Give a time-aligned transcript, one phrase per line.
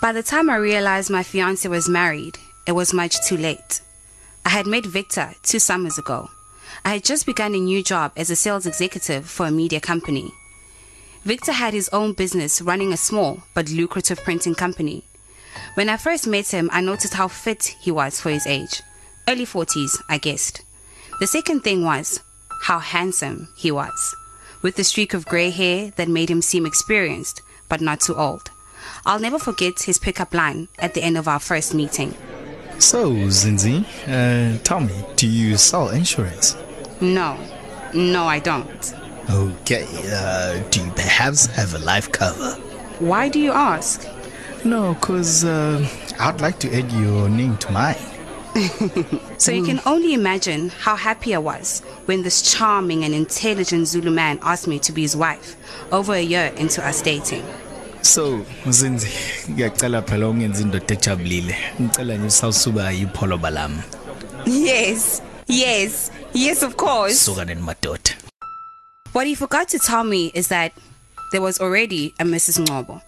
[0.00, 3.80] By the time I realized my fiance was married, it was much too late.
[4.44, 6.30] I had met Victor two summers ago.
[6.84, 10.32] I had just begun a new job as a sales executive for a media company.
[11.24, 15.02] Victor had his own business running a small but lucrative printing company.
[15.74, 18.80] When I first met him, I noticed how fit he was for his age.
[19.26, 20.62] Early 40s, I guessed.
[21.18, 22.20] The second thing was
[22.62, 24.14] how handsome he was,
[24.62, 28.52] with the streak of grey hair that made him seem experienced but not too old.
[29.06, 32.14] I'll never forget his pickup line at the end of our first meeting.
[32.78, 36.56] So, Zinzi, uh, tell me, do you sell insurance?
[37.00, 37.36] No,
[37.92, 38.94] no, I don't.
[39.30, 42.52] Okay, uh, do you perhaps have a life cover?
[43.00, 44.06] Why do you ask?
[44.64, 45.86] No, because uh,
[46.18, 47.96] I'd like to add your name to mine.
[49.38, 54.10] So you can only imagine how happy I was when this charming and intelligent Zulu
[54.10, 55.56] man asked me to be his wife
[55.92, 57.44] over a year into us dating.
[58.02, 59.08] So, Zinzi,
[59.50, 61.56] ngiyacela phela ungenza indoda ejabulile.
[61.80, 63.82] Ngicela nje usawusuka yipholoba lami.
[64.46, 67.18] Yes, yes, yes, of course.
[67.20, 68.14] Suka nemadoda.
[69.12, 70.72] What he forgot to tell me is that
[71.32, 72.58] there was already a Mrs.
[72.60, 73.02] Ngobo.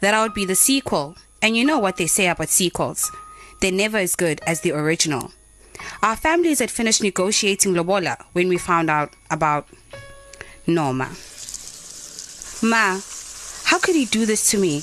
[0.00, 1.16] That I would be the sequel.
[1.42, 3.10] And you know what they say about sequels.
[3.60, 5.32] They're never as good as the original.
[6.02, 9.66] Our families had finished negotiating Lobola when we found out about
[10.66, 11.10] Norma.
[12.62, 13.00] Ma,
[13.72, 14.82] how could he do this to me?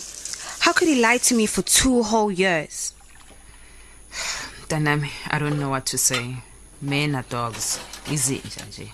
[0.61, 2.95] How could he lie to me for two whole years?
[4.67, 6.37] Danami, I don't know what to say.
[6.81, 7.79] Men are dogs.
[8.09, 8.89] Easy, Janji.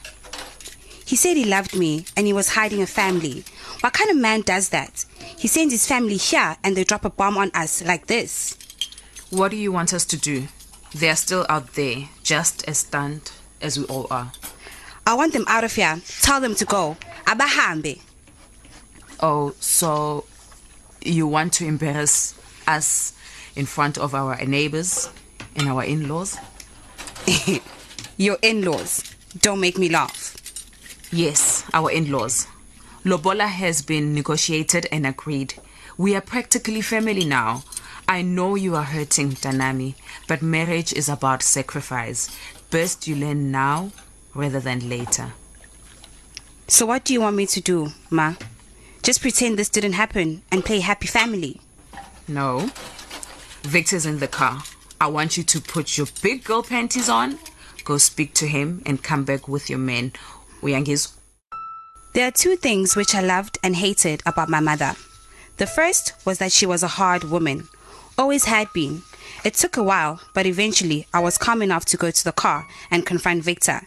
[1.05, 3.45] He said he loved me and he was hiding a family.
[3.79, 5.05] What kind of man does that?
[5.37, 8.57] He sends his family here and they drop a bomb on us like this.
[9.29, 10.49] What do you want us to do?
[10.93, 14.33] They are still out there, just as stunned as we all are.
[15.07, 16.01] I want them out of here.
[16.19, 16.97] Tell them to go.
[17.25, 18.01] Abahambe.
[19.19, 20.25] Oh, so
[21.01, 22.35] you want to embarrass
[22.67, 23.13] us
[23.55, 25.09] in front of our neighbors
[25.55, 26.37] and our in laws?
[28.17, 29.03] Your in-laws.
[29.39, 30.35] Don't make me laugh.
[31.11, 32.47] Yes, our in laws.
[33.03, 35.55] Lobola has been negotiated and agreed.
[35.97, 37.63] We are practically family now.
[38.07, 39.95] I know you are hurting, Danami,
[40.27, 42.29] but marriage is about sacrifice.
[42.69, 43.91] Best you learn now
[44.33, 45.33] rather than later.
[46.67, 48.35] So what do you want me to do, Ma?
[49.05, 51.61] Just pretend this didn't happen and play happy family.
[52.27, 52.71] No.
[53.61, 54.63] Victor's in the car.
[54.99, 57.37] I want you to put your big girl panties on,
[57.83, 60.11] go speak to him, and come back with your men.
[60.63, 61.13] Uyangizwa?
[62.13, 64.95] There are two things which I loved and hated about my mother.
[65.57, 67.67] The first was that she was a hard woman,
[68.17, 69.03] always had been.
[69.43, 72.65] It took a while, but eventually I was calm enough to go to the car
[72.89, 73.81] and confront Victor.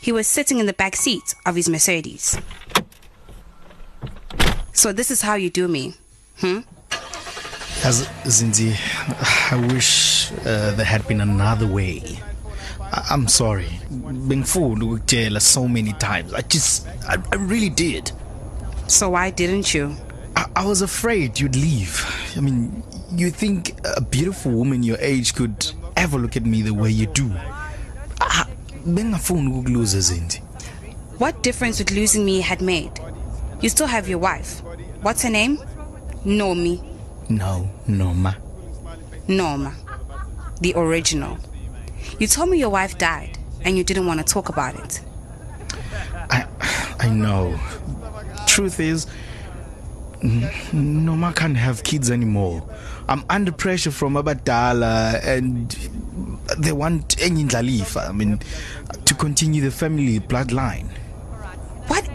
[0.00, 2.40] He was sitting in the back seat of his Mercedes.
[4.72, 5.94] So this is how you do me.
[6.38, 6.60] Hmm?
[7.84, 8.76] As Zinzi,
[9.52, 12.02] I wish uh, there had been another way.
[12.80, 13.68] I- I'm sorry.
[14.28, 16.32] Being fooled with jail so many times.
[16.32, 18.12] I just, I, I really did.
[18.86, 19.96] So why didn't you?
[20.36, 22.04] I, I was afraid you'd leave.
[22.36, 26.72] I mean, you think a beautiful woman your age could ever look at me the
[26.74, 27.30] way you do?
[28.20, 28.46] Ah,
[28.86, 30.40] bengafuni ukuluza Zinzi.
[31.18, 32.92] What difference would losing me had made?
[33.62, 34.60] You still have your wife.
[35.02, 35.58] What's her name?
[36.26, 36.82] Nomi.
[37.28, 38.36] No, Norma.
[39.28, 39.74] Norma.
[40.60, 41.38] The original.
[42.18, 45.00] You told me your wife died and you didn't want to talk about it.
[46.30, 46.46] I,
[46.98, 47.58] I know.
[48.46, 49.06] Truth is,
[50.72, 52.68] Norma can't have kids anymore.
[53.08, 55.70] I'm under pressure from Abadala and
[56.58, 58.08] they want enye indlalifa.
[58.08, 58.40] I mean,
[59.04, 60.88] to continue the family bloodline.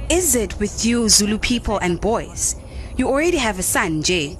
[0.09, 2.55] Is it with you Zulu people and boys?
[2.95, 4.37] You already have a son, Jay.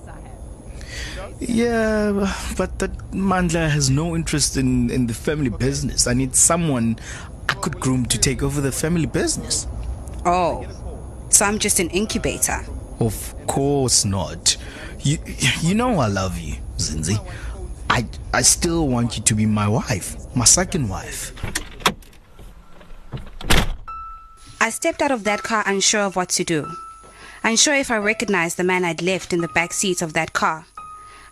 [1.40, 6.08] Yeah, but that Mandla has no interest in, in the family business.
[6.08, 6.98] I need someone
[7.50, 9.68] I could groom to take over the family business.
[10.26, 10.66] Oh,
[11.30, 12.66] so I'm just an incubator.
[13.00, 14.58] Of course not.
[15.02, 15.20] You
[15.62, 17.20] you know I love you, Zinzi.
[17.90, 21.34] I I still want you to be my wife, my second wife.
[24.68, 26.70] I stepped out of that car unsure of what to do.
[27.42, 30.66] Unsure if I recognized the man I'd left in the back seat of that car.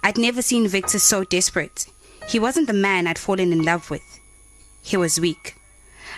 [0.01, 1.87] I'd never seen Victor so desperate.
[2.29, 4.21] He wasn't the man I'd fallen in love with.
[4.81, 5.57] He was weak.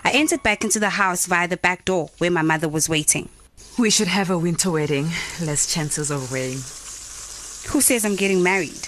[0.04, 3.30] I entered back into the house via the back door where my mother was waiting.
[3.80, 5.10] We should have a winter wedding.
[5.42, 6.58] Less chances of rain.
[7.72, 8.88] Who says I'm getting married?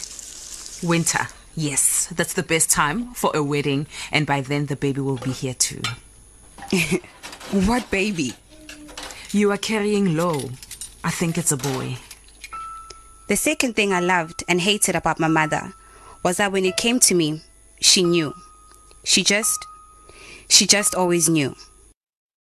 [0.83, 1.29] Winter.
[1.55, 5.31] Yes, that's the best time for a wedding, and by then the baby will be
[5.31, 5.81] here too.
[7.51, 8.33] What baby?
[9.31, 10.51] You are carrying low.
[11.03, 11.97] I think it's a boy.
[13.27, 15.73] The second thing I loved and hated about my mother
[16.23, 17.41] was that when it came to me,
[17.81, 18.35] she knew.
[19.03, 19.65] She just,
[20.47, 21.55] she just always knew.